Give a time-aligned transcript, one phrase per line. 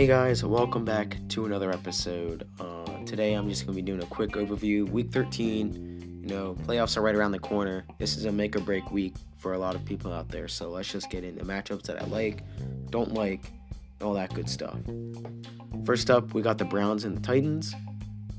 [0.00, 2.48] Hey guys, welcome back to another episode.
[2.58, 4.88] Uh, today I'm just going to be doing a quick overview.
[4.88, 7.84] Week 13, you know, playoffs are right around the corner.
[7.98, 10.48] This is a make or break week for a lot of people out there.
[10.48, 12.44] So let's just get into matchups that I like,
[12.88, 13.52] don't like,
[14.00, 14.78] all that good stuff.
[15.84, 17.74] First up, we got the Browns and the Titans.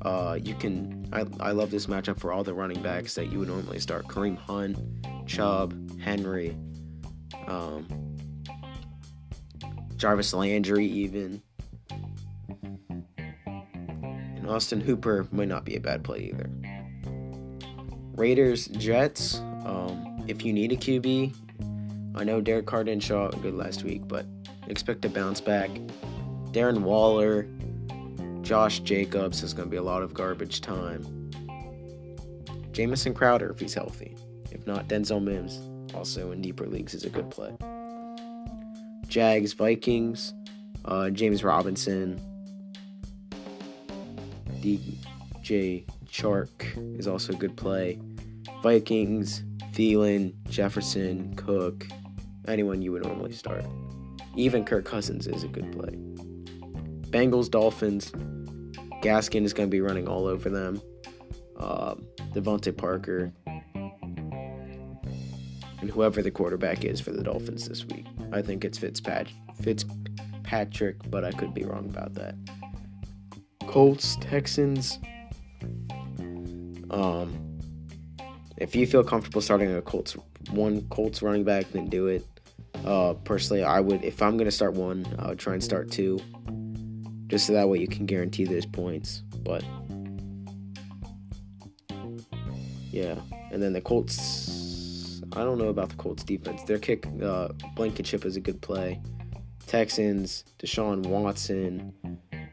[0.00, 3.40] Uh, you can, I, I love this matchup for all the running backs that you
[3.40, 4.78] would normally start Kareem Hunt,
[5.26, 6.56] Chubb, Henry,
[7.46, 7.86] um,
[9.98, 11.42] Jarvis Landry, even.
[14.50, 16.50] Austin Hooper might not be a bad play either.
[18.14, 19.38] Raiders, Jets.
[19.64, 21.34] Um, if you need a QB,
[22.16, 24.26] I know Derek Carr didn't show out good last week, but
[24.66, 25.70] expect to bounce back.
[26.52, 27.46] Darren Waller,
[28.42, 31.30] Josh Jacobs is going to be a lot of garbage time.
[32.72, 34.16] Jamison Crowder, if he's healthy.
[34.50, 35.60] If not, Denzel Mims,
[35.94, 37.56] also in deeper leagues, is a good play.
[39.06, 40.34] Jags, Vikings,
[40.84, 42.20] uh, James Robinson,
[44.60, 47.98] DJ Chark is also a good play.
[48.62, 51.86] Vikings, Thielen, Jefferson, Cook,
[52.46, 53.64] anyone you would normally start.
[54.36, 55.96] Even Kirk Cousins is a good play.
[57.10, 58.10] Bengals, Dolphins,
[59.02, 60.80] Gaskin is going to be running all over them.
[61.56, 61.94] Uh,
[62.32, 63.32] DeVante Parker,
[65.80, 68.06] and whoever the quarterback is for the Dolphins this week.
[68.32, 72.34] I think it's Fitzpatrick, but I could be wrong about that.
[73.70, 74.98] Colts, Texans.
[76.90, 77.56] Um,
[78.56, 80.16] if you feel comfortable starting a Colts
[80.50, 82.26] one Colts running back, then do it.
[82.84, 86.18] Uh, personally, I would if I'm gonna start one, I would try and start two,
[87.28, 89.22] just so that way you can guarantee those points.
[89.44, 89.62] But
[92.90, 93.14] yeah,
[93.52, 95.22] and then the Colts.
[95.34, 96.64] I don't know about the Colts defense.
[96.64, 99.00] Their kick, uh, Blankenship is a good play.
[99.68, 101.92] Texans, Deshaun Watson.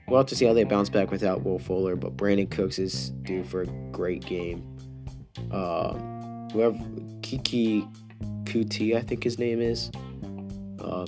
[0.07, 3.09] We'll have to see how they bounce back without Will Fuller, but Brandin Cooks is
[3.23, 4.65] due for a great game.
[5.51, 5.93] Uh,
[6.53, 6.77] whoever
[7.21, 7.85] Keke
[8.45, 9.91] Coutee, I think his name is.
[10.79, 11.05] Uh,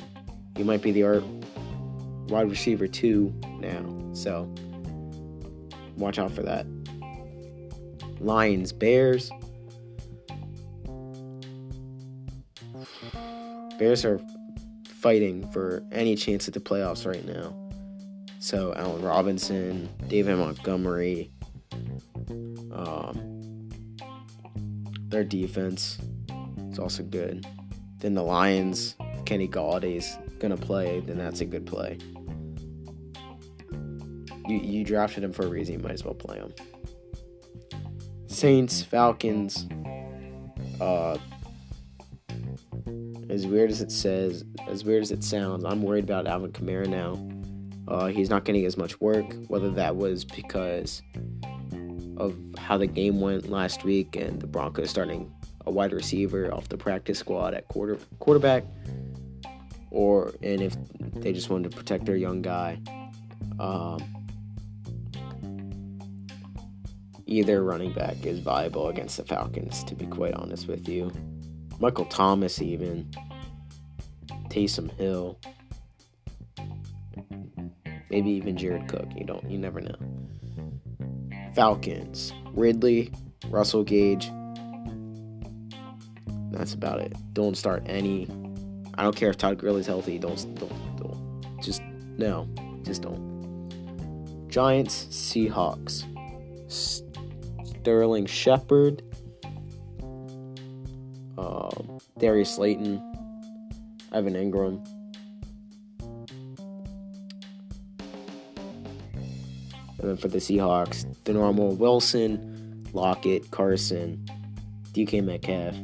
[0.58, 1.24] he might be the art
[2.28, 4.54] wide receiver too now, so
[5.96, 6.66] watch out for that.
[8.20, 9.32] Lions, Bears.
[13.78, 14.20] Bears are
[14.84, 17.69] fighting for any chance at the playoffs right now.
[18.40, 21.30] So Allen Robinson, David Montgomery,
[22.72, 23.68] um,
[25.10, 26.00] their defense
[26.72, 27.46] is also good.
[27.98, 28.96] Then the Lions,
[29.26, 31.98] Kenny Golladay's gonna play, then that's a good play.
[34.48, 36.54] You you drafted him for a reason, you might as well play him.
[38.28, 39.68] Saints, Falcons,
[40.80, 41.18] uh,
[43.30, 46.88] as weird as it says, as weird as it sounds, I'm worried about Alvin Kamara
[46.88, 47.16] now.
[47.90, 51.02] Uh, he's not getting as much work, whether that was because
[52.18, 55.32] of how the game went last week and the Broncos starting
[55.66, 58.64] a wide receiver off the practice squad at quarter quarterback,
[59.90, 60.76] or and if
[61.16, 62.80] they just wanted to protect their young guy.
[63.60, 64.02] Um,
[67.26, 71.12] either running back is viable against the Falcons, to be quite honest with you.
[71.80, 73.10] Michael Thomas, even.
[74.50, 75.40] Taysom Hill.
[78.10, 79.08] Maybe even Jared Cook.
[79.16, 79.96] You don't you never know.
[81.56, 82.34] Falcons.
[82.54, 83.12] Ridley,
[83.50, 84.32] Russell Gage.
[86.52, 87.14] That's about it.
[87.34, 88.28] Don't start any.
[88.96, 90.18] I don't care if Todd Gurley's healthy.
[90.18, 91.62] Don't don't don't.
[91.62, 91.82] Just
[92.18, 92.48] no.
[92.84, 93.30] Just don't.
[94.50, 96.06] Giants, Seahawks.
[97.64, 99.04] Sterling Shepard.
[101.38, 101.70] Uh,
[102.18, 103.06] Darius Slayton.
[104.12, 104.84] Evan Engram.
[110.00, 114.26] And then for the Seahawks, the normal Wilson, Lockett, Carson,
[114.94, 115.76] DK Metcalf.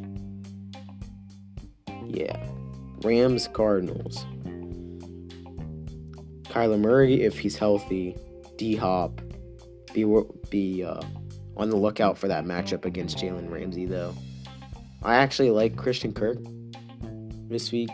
[2.08, 2.38] Yeah.
[3.04, 4.26] Rams, Cardinals.
[6.44, 8.16] Kyler Murray, if he's healthy,
[8.58, 9.22] D Hop.
[9.94, 10.06] Be,
[10.50, 11.02] be uh,
[11.58, 14.14] on the lookout for that matchup against Jalen Ramsey, though.
[15.04, 16.38] I actually like Christian Kirk
[17.50, 17.90] this week.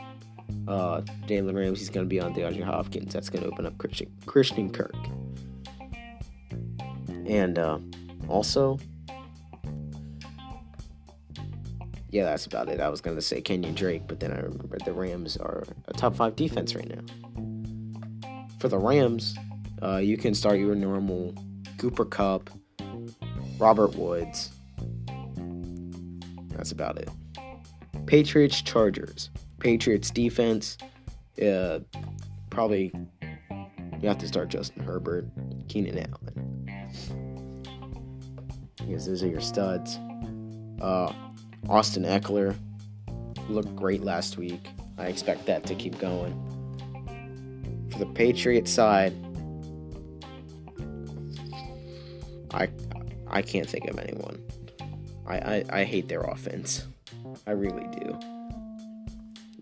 [0.67, 3.13] Uh, Jalen Ramsey's going to be on DeAndre Hopkins.
[3.13, 4.95] That's going to open up Christian, Christian Kirk.
[7.31, 7.79] And uh,
[8.27, 8.77] also,
[12.09, 12.81] yeah, that's about it.
[12.81, 15.93] I was going to say Kenyon Drake, but then I remembered the Rams are a
[15.93, 18.49] top five defense right now.
[18.59, 19.37] For the Rams,
[19.81, 21.33] uh, you can start your normal
[21.77, 22.49] Cooper Kupp,
[23.57, 24.51] Robert Woods.
[26.49, 27.09] That's about it.
[28.07, 29.29] Patriots, Chargers.
[29.59, 30.77] Patriots defense,
[31.41, 31.79] uh,
[32.49, 32.91] probably
[34.01, 35.27] You have to start Justin Herbert,
[35.69, 36.20] Keenan Allen.
[38.85, 39.99] Because those are your studs.
[40.81, 41.11] Uh,
[41.69, 42.55] Austin Ekeler
[43.49, 44.67] looked great last week.
[44.97, 46.37] I expect that to keep going.
[47.91, 49.13] For the Patriots side,
[52.53, 52.69] I
[53.27, 54.41] I can't think of anyone.
[55.25, 56.85] I, I, I hate their offense.
[57.47, 58.19] I really do.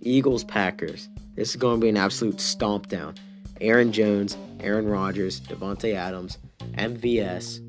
[0.01, 1.09] Eagles Packers.
[1.35, 3.15] This is going to be an absolute stomp down.
[3.61, 6.37] Aaron Jones, Aaron Rodgers, Davante Adams,
[6.73, 7.68] MVS,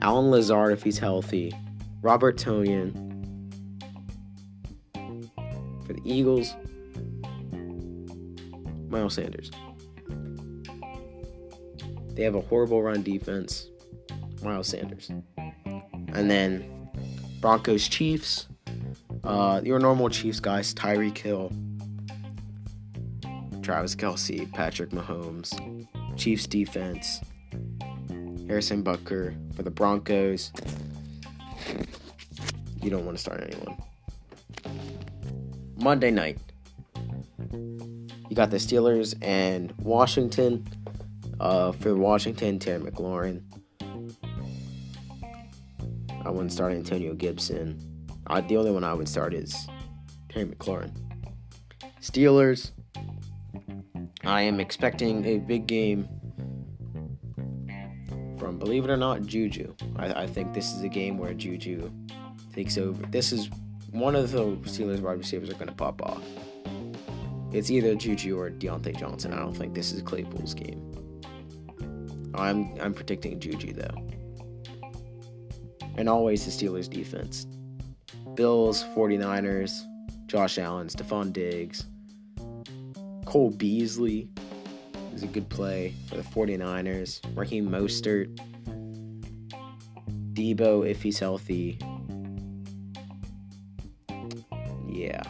[0.00, 1.52] Allen Lazard if he's healthy,
[2.02, 2.92] Robert Tonyan.
[5.86, 6.54] For the Eagles,
[8.88, 9.50] Miles Sanders.
[12.14, 13.68] They have a horrible run defense.
[14.42, 15.10] Miles Sanders.
[15.38, 16.90] And then
[17.40, 18.48] Broncos Chiefs.
[19.24, 21.52] Uh, your normal Chiefs guys, Tyreek Hill,
[23.62, 25.52] Travis Kelce, Patrick Mahomes,
[26.16, 27.20] Chiefs defense,
[28.48, 30.52] Harrison Butker for the Broncos.
[32.82, 33.76] You don't want to start anyone.
[35.76, 36.38] Monday night,
[37.52, 40.66] you got the Steelers and Washington.
[41.40, 43.42] Uh, for Washington, Terry McLaurin.
[46.24, 47.78] I wouldn't start Antonio Gibson.
[48.26, 49.68] Uh, the only one I would start is
[50.28, 50.90] Terry McLaurin.
[52.00, 52.72] Steelers.
[54.24, 56.08] I am expecting a big game
[58.38, 59.74] from, believe it or not, Juju.
[59.96, 61.90] I, I think this is a game where Juju
[62.54, 63.04] takes over.
[63.06, 63.50] This is
[63.90, 66.22] one of the Steelers wide receivers are going to pop off.
[67.52, 69.32] It's either Juju or Diontae Johnson.
[69.32, 70.84] I don't think this is Claypool's game.
[72.34, 74.06] I'm I'm predicting Juju though.
[75.96, 77.46] And always the Steelers defense.
[78.34, 79.72] Bills, 49ers,
[80.26, 81.86] Josh Allen, Stefon Diggs,
[83.24, 84.28] Cole Beasley
[85.18, 87.20] is a good play for the 49ers.
[87.36, 88.34] Raheem Mostert,
[90.32, 91.78] Deebo, if he's healthy.
[94.88, 95.22] Yeah.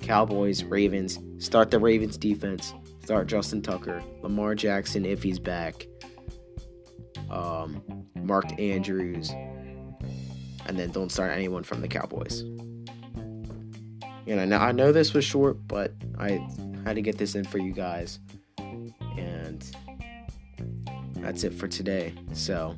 [0.00, 1.18] Cowboys, Ravens.
[1.44, 2.72] Start the Ravens defense.
[3.02, 4.02] Start Justin Tucker.
[4.22, 5.86] Lamar Jackson if he's back.
[7.30, 7.82] Um,
[8.14, 9.30] Mark Andrews
[10.66, 12.42] and then don't start anyone from the Cowboys.
[14.26, 16.46] And I know, I know this was short, but I
[16.84, 18.20] had to get this in for you guys.
[19.20, 19.64] And
[21.16, 22.14] that's it for today.
[22.32, 22.76] So,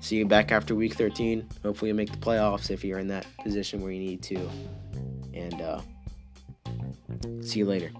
[0.00, 1.46] see you back after week 13.
[1.62, 4.48] Hopefully, you make the playoffs if you're in that position where you need to.
[5.34, 5.80] And uh,
[7.42, 7.90] see you later.